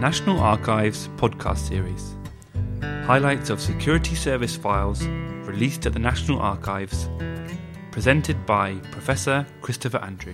[0.00, 2.16] National Archives podcast series.
[3.04, 5.04] Highlights of security service files
[5.44, 7.10] released at the National Archives,
[7.90, 10.32] presented by Professor Christopher Andrew.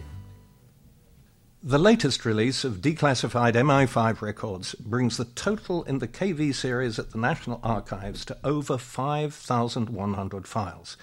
[1.64, 7.10] The latest release of declassified MI5 records brings the total in the KV series at
[7.10, 10.96] the National Archives to over 5,100 files.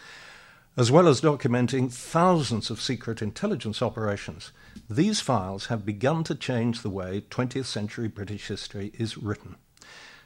[0.76, 4.52] As well as documenting thousands of secret intelligence operations,
[4.89, 9.57] these files have begun to change the way 20th century British history is written.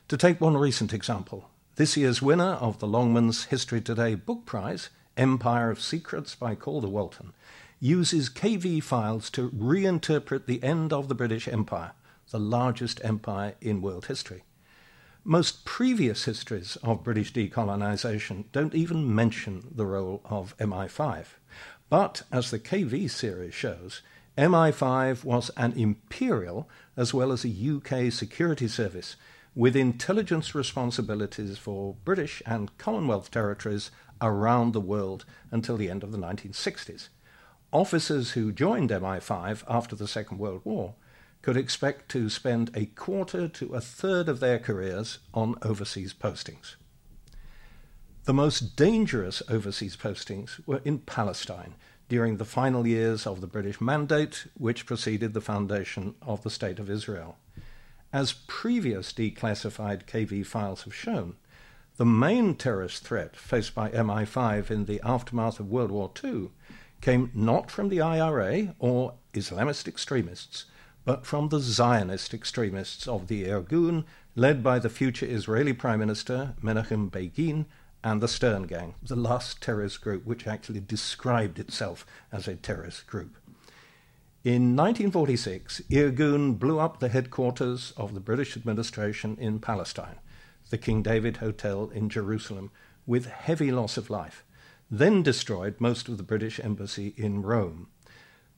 [0.08, 4.90] To take one recent example, this year's winner of the Longmans History Today Book Prize,
[5.18, 7.34] Empire of Secrets by Calder Walton,
[7.82, 11.92] uses KV files to reinterpret the end of the British Empire,
[12.32, 14.44] the largest empire in world history.
[15.30, 21.26] Most previous histories of British decolonisation don't even mention the role of MI5.
[21.90, 24.02] But, as the KV series shows,
[24.38, 29.18] MI5 was an imperial as well as a UK security service
[29.54, 36.14] with intelligence responsibilities for British and Commonwealth territories around the world until the end of
[36.14, 37.10] the 1960s.
[37.74, 40.96] Officers who joined MI5 after the Second World War
[41.42, 46.76] could expect to spend a quarter to a third of their careers on overseas postings.
[48.26, 51.76] The most dangerous overseas postings were in Palestine
[52.10, 56.80] during the final years of the British Mandate, which preceded the foundation of the State
[56.80, 57.38] of Israel.
[58.14, 61.36] As previous declassified KV files have shown,
[61.98, 66.50] the main terrorist threat faced by MI5 in the aftermath of World War II
[67.02, 70.66] came not from the IRA or Islamist extremists,
[71.08, 74.04] but from the Zionist extremists of the Irgun,
[74.36, 77.66] led by the future Israeli Prime Minister Menachem Begin
[78.04, 83.08] and the Stern Gang, the last terrorist group which actually described itself as a terrorist
[83.08, 83.38] group.
[84.44, 90.20] In 1946, Irgun blew up the headquarters of the British administration in Palestine,
[90.72, 92.70] the King David Hotel in Jerusalem,
[93.06, 94.44] with heavy loss of life,
[94.92, 97.88] then destroyed most of the British embassy in Rome.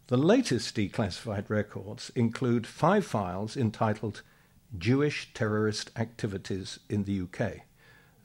[0.09, 4.23] The latest declassified records include five files entitled
[4.75, 7.57] Jewish Terrorist Activities in the UK.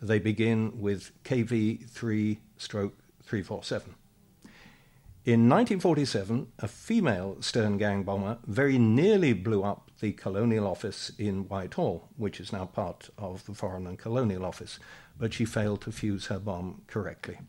[0.01, 3.97] They begin with KV3 stroke 347.
[5.27, 11.47] In 1947, a female Stern Gang bomber very nearly blew up the Colonial Office in
[11.51, 14.79] Whitehall, which is now part of the Foreign and Colonial Office,
[15.19, 17.41] but she failed to fuse her bomb correctly.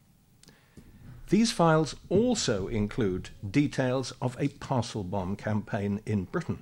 [1.29, 6.61] These files also include details of a parcel bomb campaign in Britain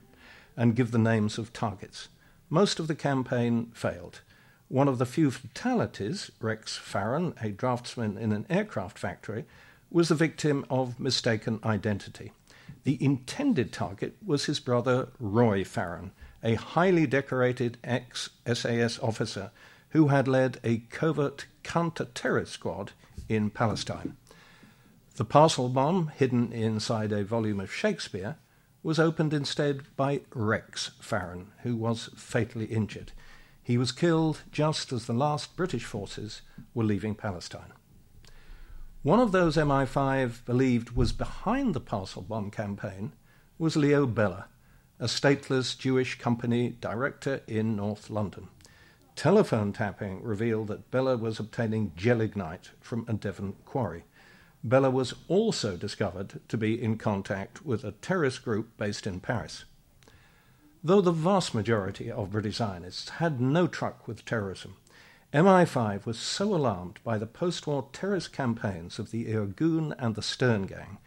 [0.56, 2.08] and give the names of targets.
[2.50, 4.22] Most of the campaign failed.
[4.70, 9.46] One of the few fatalities, Rex Farran, a draftsman in an aircraft factory,
[9.92, 12.32] was the victim of mistaken identity.
[12.86, 19.52] The intended target was his brother Roy Farran, a highly decorated ex SAS officer
[19.90, 22.94] who had led a covert counter terrorist squad
[23.30, 24.18] in Palestine.
[25.16, 28.38] The parcel bomb, hidden inside a volume of Shakespeare,
[28.82, 33.12] was opened instead by Rex Farran, who was fatally injured.
[33.62, 36.42] He was killed just as the last British forces
[36.74, 37.74] were leaving Palestine.
[39.04, 43.14] One of those MI5 believed was behind the parcel bomb campaign
[43.60, 44.48] was Leo Bella,
[45.00, 48.48] a stateless Jewish company director in North London.
[49.16, 54.06] Telephone tapping revealed that Bella was obtaining gelignite from a Devon quarry.
[54.64, 59.66] Bella was also discovered to be in contact with a terrorist group based in Paris.
[60.82, 64.78] Though the vast majority of British Zionists had no truck with terrorism,
[65.34, 70.22] MI5 was so alarmed by the post war terrorist campaigns of the Irgun and the
[70.22, 70.98] Stern Gang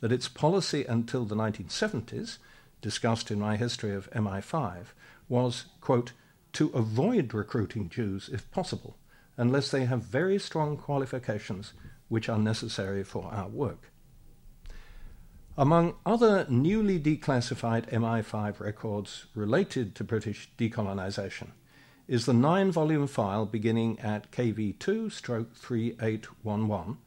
[0.00, 2.38] that its policy until the 1970s,
[2.80, 4.86] discussed in my history of MI5,
[5.28, 6.12] was, quote,
[6.54, 8.96] to avoid recruiting Jews if possible,
[9.36, 11.74] unless they have very strong qualifications
[12.08, 13.90] which are necessary for our work.
[15.56, 21.50] Among other newly declassified MI5 records related to British decolonisation
[22.08, 26.98] is the nine volume file beginning at KV2 stroke 3811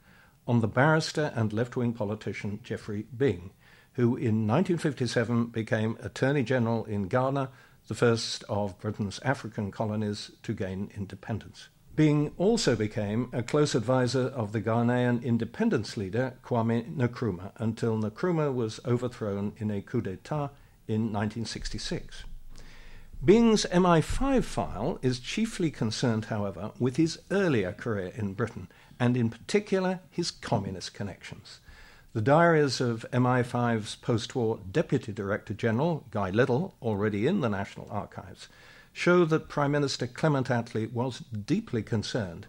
[0.47, 3.51] on the barrister and left wing politician Geoffrey Bing,
[3.93, 7.49] who in 1957 became Attorney General in Ghana,
[7.87, 11.67] the first of Britain's African colonies to gain independence.
[11.97, 18.53] Bing also became a close advisor of the Ghanaian independence leader Kwame Nkrumah until Nkrumah
[18.53, 20.51] was overthrown in a coup d'etat
[20.87, 22.23] in 1966.
[23.25, 28.67] Bing's MI5 file is chiefly concerned, however, with his earlier career in Britain,
[28.99, 31.61] and in particular his communist connections.
[32.13, 37.87] The diaries of MI5's post war Deputy Director General, Guy Liddell, already in the National
[37.89, 38.49] Archives,
[38.97, 42.47] show that Prime Minister Clement Attlee was deeply concerned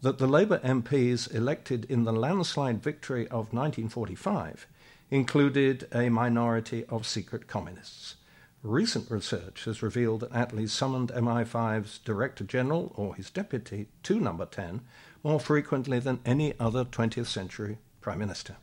[0.00, 4.68] that the Labour MPs elected in the landslide victory of 1945
[5.10, 8.14] included a minority of secret communists.
[8.62, 14.46] Recent research has revealed that Attlee summoned MI5's Director General or his deputy to Number
[14.46, 14.82] 10
[15.24, 18.54] more frequently than any other 20th century Prime Minister.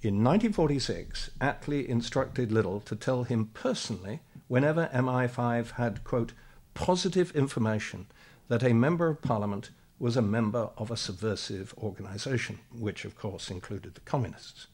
[0.00, 4.18] In 1946, Attlee instructed Liddell to tell him personally
[4.52, 6.34] whenever MI5 had, quote,
[6.74, 8.04] positive information
[8.48, 13.50] that a member of parliament was a member of a subversive organization, which of course
[13.50, 14.66] included the communists.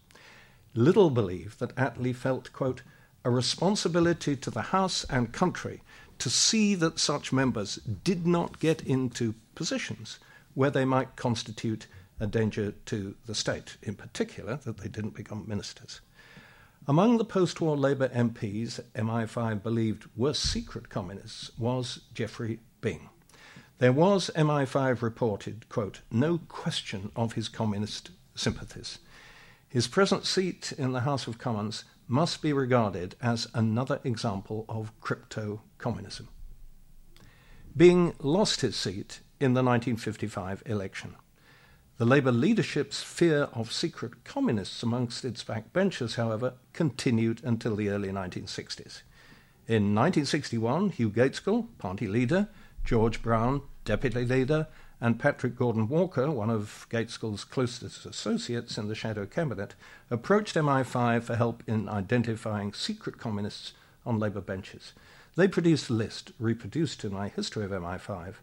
[0.75, 2.83] Liddell believed that Attlee felt, quote,
[3.25, 5.81] a responsibility to the House and country
[6.19, 10.19] to see that such members did not get into positions
[10.55, 11.87] where they might constitute
[12.19, 16.01] a danger to the state, in particular, that they didn't become ministers.
[16.88, 23.11] Among the post war Labour MPs MI5 believed were secret communists was Geoffrey Bing.
[23.76, 29.00] There was, MI5 reported, quote, no question of his communist sympathies.
[29.69, 34.99] His present seat in the House of Commons must be regarded as another example of
[35.02, 36.29] crypto communism.
[37.76, 41.17] Bing lost his seat in the 1955 election.
[41.99, 48.11] The Labour leadership's fear of secret communists amongst its backbenchers, however, continued until the early
[48.11, 49.03] 1960s.
[49.67, 52.47] In 1961, Hugh Gaitskell, party leader,
[52.85, 54.69] George Brown, deputy leader,
[55.00, 59.75] and Patrick Gordon Walker, one of Gaitskell's closest associates in the shadow cabinet,
[60.09, 63.73] approached MI5 for help in identifying secret communists
[64.06, 64.93] on Labour benches.
[65.35, 68.35] They produced a list, reproduced in my History of MI5,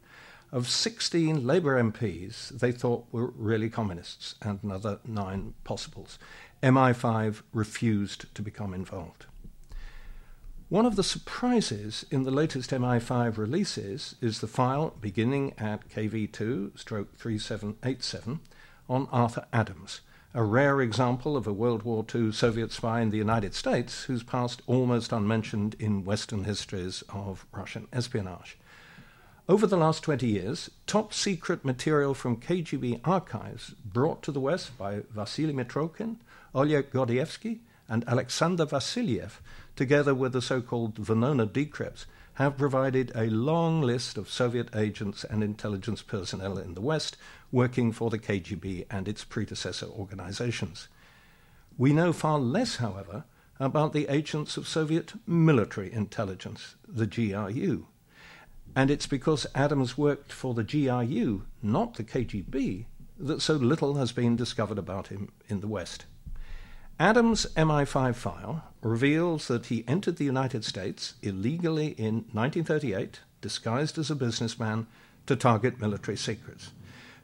[0.55, 6.17] of 16 Labour MPs they thought were really communists, and another nine possibles.
[6.63, 9.25] MI5 refused to become involved.
[10.69, 16.79] One of the surprises in the latest MI5 releases is the file beginning at KV2
[16.79, 18.39] stroke 3787
[18.87, 19.99] on Arthur Adams,
[20.33, 24.23] a rare example of a World War II Soviet spy in the United States who's
[24.23, 28.57] passed almost unmentioned in Western histories of Russian espionage.
[29.47, 34.75] Over the last 20 years, top secret material from KGB archives brought to the West
[34.75, 36.15] by Vasily Mitrokhin,
[36.55, 39.33] Oleg Gordievsky, and Alexander Vassiliev,
[39.75, 42.05] together with the so called Venona decrypts,
[42.35, 47.15] have provided a long list of Soviet agents and intelligence personnel in the West
[47.51, 50.87] working for the KGB and its predecessor organizations.
[51.77, 53.25] We know far less, however,
[53.59, 57.85] about the agents of Soviet military intelligence, the GRU.
[58.75, 62.85] And it's because Adams worked for the GRU, not the KGB,
[63.17, 66.05] that so little has been discovered about him in the West.
[66.99, 74.11] Adams' MI5 file reveals that he entered the United States illegally in 1938, disguised as
[74.11, 74.87] a businessman,
[75.25, 76.71] to target military secrets.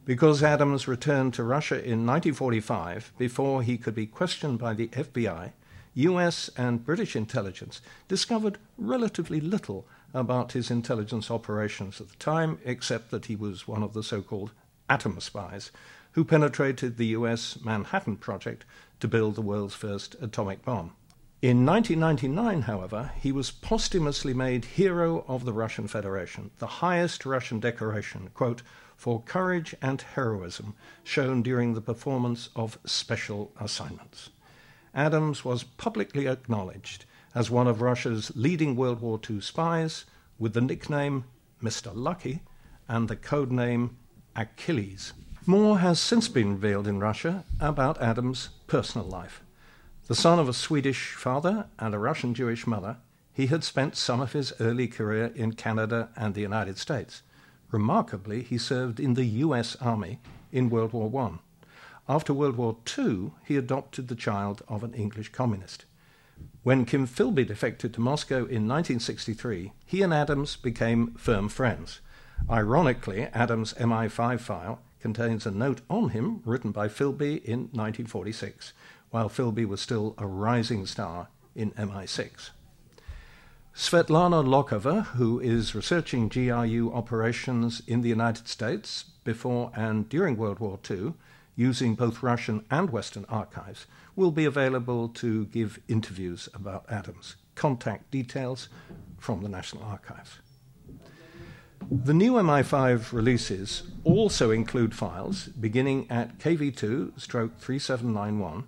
[0.04, 5.52] Because Adams returned to Russia in 1945, before he could be questioned by the FBI,
[5.94, 13.12] US and British intelligence discovered relatively little about his intelligence operations at the time, except
[13.12, 14.52] that he was one of the so called
[14.90, 15.72] atom spies
[16.14, 18.66] who penetrated the US Manhattan Project
[19.00, 20.94] to build the world's first atomic bomb.
[21.42, 27.60] In 1999, however, he was posthumously made Hero of the Russian Federation, the highest Russian
[27.60, 28.62] decoration, quote,
[28.96, 34.30] for courage and heroism shown during the performance of special assignments.
[34.94, 40.06] Adams was publicly acknowledged as one of Russia's leading World War II spies
[40.38, 41.26] with the nickname
[41.62, 41.92] Mr.
[41.94, 42.42] Lucky
[42.88, 43.98] and the code name
[44.36, 45.14] Achilles.
[45.46, 49.42] More has since been revealed in Russia about Adams' personal life.
[50.08, 52.98] The son of a Swedish father and a Russian Jewish mother,
[53.34, 57.24] he had spent some of his early career in Canada and the United States.
[57.72, 60.20] Remarkably, he served in the US Army
[60.52, 61.40] in World War I.
[62.14, 65.86] After World War II, he adopted the child of an English communist.
[66.64, 72.02] When Kim Philby defected to Moscow in 1963, he and Adams became firm friends.
[72.50, 78.74] Ironically, Adams' MI5 file contains a note on him written by Philby in 1946,
[79.10, 82.52] while Philby was still a rising star in MI6.
[83.74, 90.60] Svetlana Lokhova, who is researching GRU operations in the United States before and during World
[90.60, 91.14] War II,
[91.62, 97.36] using both Russian and Western archives, will be available to give interviews about Adams.
[97.54, 98.68] Contact details
[99.20, 100.40] from the National Archives.
[101.92, 108.64] The new MI5 releases also include files beginning at KV2 stroke 3791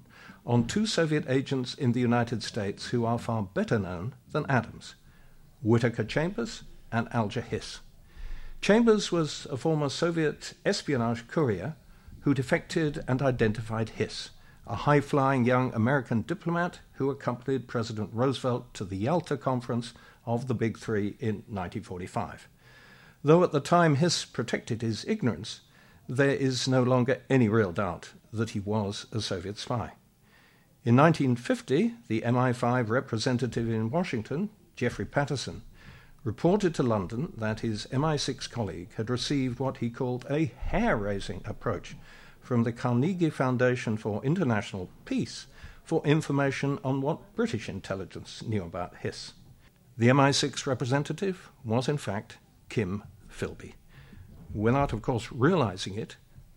[0.45, 4.95] on two Soviet agents in the United States who are far better known than Adams
[5.63, 7.79] Whittaker Chambers and Alger Hiss.
[8.61, 11.75] Chambers was a former Soviet espionage courier
[12.23, 14.29] who defected and identified Hiss,
[14.65, 19.93] a high flying young American diplomat who accompanied President Roosevelt to the Yalta Conference
[20.25, 22.47] of the Big Three in 1945.
[23.23, 25.61] Though at the time Hiss protected his ignorance,
[26.07, 29.93] there is no longer any real doubt that he was a Soviet spy.
[30.85, 35.61] In 1950, the MI5 representative in Washington, Jeffrey Patterson,
[36.23, 41.41] reported to London that his MI6 colleague had received what he called a hair raising
[41.45, 41.95] approach
[42.39, 45.47] from the Carnegie Foundation for International Peace
[45.83, 49.33] for information on what British intelligence knew about Hiss.
[49.97, 52.37] The MI6 representative was, in fact,
[52.69, 53.73] Kim Philby.
[54.53, 56.15] Without, of course, realizing it,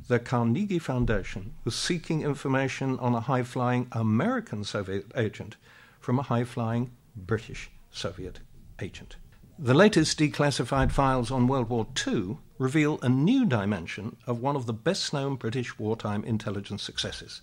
[0.09, 5.57] the Carnegie Foundation was seeking information on a high flying American Soviet agent
[5.99, 8.41] from a high flying British Soviet
[8.81, 9.17] agent.
[9.59, 14.67] The latest declassified files on World War II reveal a new dimension of one of
[14.67, 17.41] the best known British wartime intelligence successes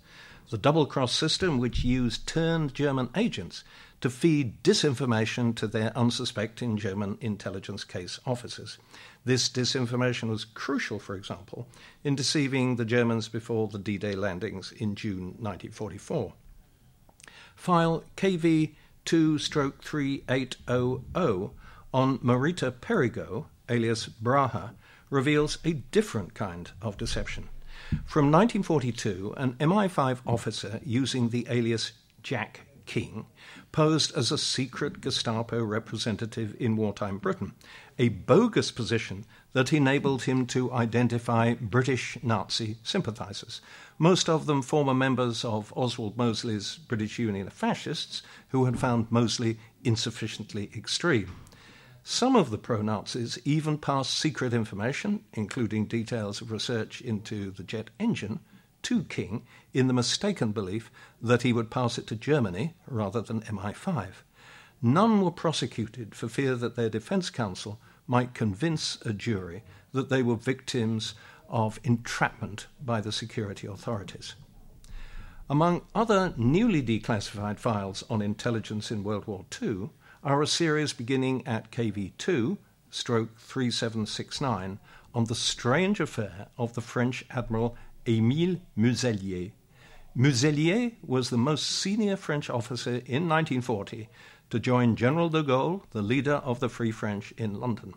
[0.51, 3.63] the double cross system, which used turned German agents
[4.01, 8.77] to feed disinformation to their unsuspecting German intelligence case officers.
[9.25, 11.67] This disinformation was crucial, for example,
[12.03, 16.33] in deceiving the Germans before the D Day landings in June 1944.
[17.55, 21.49] File KV 2 3800
[21.93, 24.71] on Marita Perigoe, alias Braha,
[25.09, 27.49] reveals a different kind of deception.
[28.05, 31.91] From 1942, an MI5 officer using the alias
[32.23, 33.25] Jack King
[33.71, 37.53] posed as a secret Gestapo representative in wartime Britain,
[37.97, 43.61] a bogus position that enabled him to identify British Nazi sympathizers,
[43.97, 49.11] most of them former members of Oswald Mosley's British Union of Fascists, who had found
[49.11, 51.31] Mosley insufficiently extreme.
[52.05, 57.63] Some of the pro Nazis even passed secret information, including details of research into the
[57.63, 58.41] jet engine,
[58.83, 60.91] to King in the mistaken belief
[61.21, 64.09] that he would pass it to Germany rather than MI5.
[64.81, 70.21] None were prosecuted for fear that their defense counsel might convince a jury that they
[70.21, 71.13] were victims
[71.47, 74.35] of entrapment by the security authorities.
[75.49, 79.91] Among other newly declassified files on intelligence in World War II
[80.23, 82.57] are a series beginning at KV2,
[82.89, 84.79] stroke 3769,
[85.13, 87.75] on the strange affair of the French Admiral
[88.05, 89.51] Émile Muselier.
[90.15, 94.07] Muselier was the most senior French officer in 1940
[94.49, 97.93] to join General de Gaulle, the leader of the Free French, in London.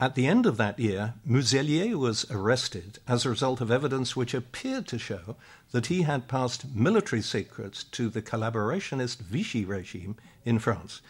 [0.00, 4.32] At the end of that year, Muselier was arrested as a result of evidence which
[4.32, 5.36] appeared to show
[5.72, 11.02] that he had passed military secrets to the collaborationist Vichy regime in France.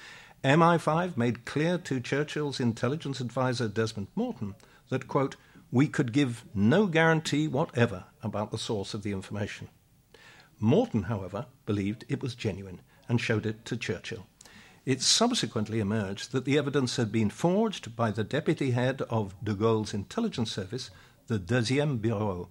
[0.44, 4.54] MI5 made clear to Churchill's intelligence advisor Desmond Morton
[4.88, 5.36] that, quote,
[5.70, 9.68] we could give no guarantee whatever about the source of the information.
[10.58, 14.26] Morton, however, believed it was genuine and showed it to Churchill.
[14.86, 19.52] It subsequently emerged that the evidence had been forged by the deputy head of de
[19.52, 20.90] Gaulle's intelligence service,
[21.26, 22.48] the Deuxième Bureau.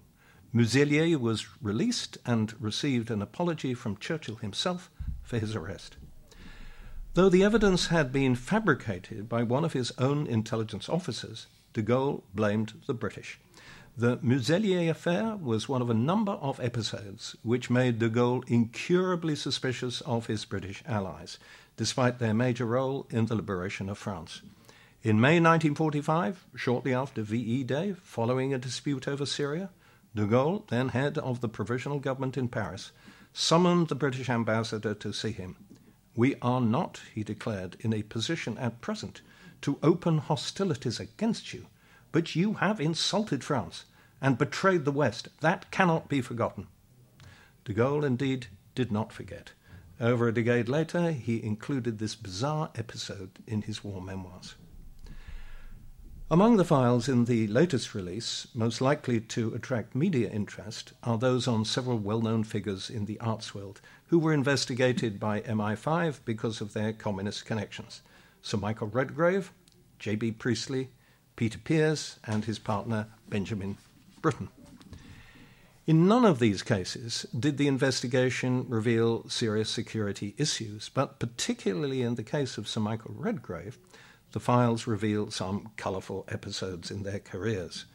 [0.54, 4.92] Muselier was released and received an apology from Churchill himself
[5.22, 5.96] for his arrest.
[7.14, 12.22] Though the evidence had been fabricated by one of his own intelligence officers, de Gaulle
[12.36, 13.40] blamed the British.
[13.96, 19.34] The Muselier affair was one of a number of episodes which made de Gaulle incurably
[19.34, 21.38] suspicious of his British allies,
[21.76, 24.42] despite their major role in the liberation of France.
[25.02, 29.70] In May 1945, shortly after VE Day, following a dispute over Syria,
[30.14, 32.92] de Gaulle, then head of the provisional government in Paris,
[33.32, 35.56] summoned the British ambassador to see him.
[36.16, 39.22] We are not, he declared, in a position at present
[39.62, 41.66] to open hostilities against you,
[42.12, 43.84] but you have insulted France
[44.20, 45.28] and betrayed the West.
[45.40, 46.66] That cannot be forgotten.
[47.64, 49.52] De Gaulle, indeed, did not forget.
[50.00, 54.54] Over a decade later, he included this bizarre episode in his war memoirs.
[56.32, 61.48] Among the files in the latest release, most likely to attract media interest, are those
[61.48, 66.60] on several well known figures in the arts world who were investigated by MI5 because
[66.60, 68.02] of their communist connections
[68.42, 69.50] Sir Michael Redgrave,
[69.98, 70.30] J.B.
[70.32, 70.90] Priestley,
[71.34, 73.76] Peter Pears, and his partner Benjamin
[74.22, 74.50] Britten.
[75.88, 82.14] In none of these cases did the investigation reveal serious security issues, but particularly in
[82.14, 83.78] the case of Sir Michael Redgrave,
[84.32, 87.86] the files reveal some colourful episodes in their careers.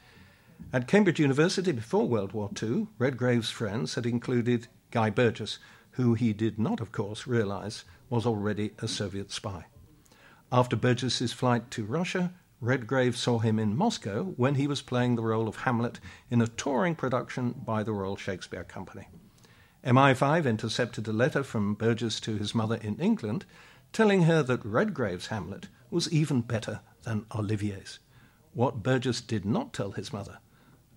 [0.71, 5.59] At Cambridge University before World War II, Redgrave's friends had included Guy Burgess,
[5.91, 9.65] who he did not, of course, realize was already a Soviet spy.
[10.51, 15.23] After Burgess's flight to Russia, Redgrave saw him in Moscow when he was playing the
[15.23, 15.99] role of Hamlet
[16.29, 19.07] in a touring production by the Royal Shakespeare Company.
[19.83, 23.45] MI5 intercepted a letter from Burgess to his mother in England
[23.95, 27.99] telling her that Redgrave's Hamlet was even better than Olivier's.
[28.53, 30.39] What Burgess did not tell his mother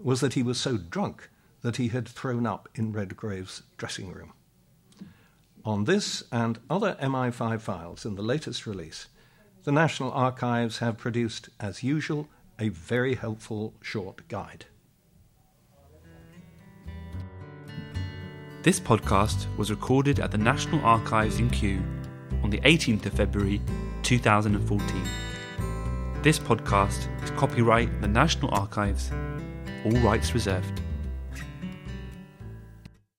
[0.00, 1.30] was that he was so drunk
[1.62, 4.32] that he had thrown up in Redgrave's dressing room.
[5.64, 9.06] On this and other MI5 files in the latest release,
[9.62, 12.28] the National Archives have produced, as usual,
[12.58, 14.64] a very helpful short guide.
[18.64, 21.80] This podcast was recorded at the National Archives in Kew
[22.48, 23.60] on the 18th of February
[24.04, 25.02] 2014.
[26.22, 29.12] This podcast is copyright the National Archives,
[29.84, 30.80] all rights reserved.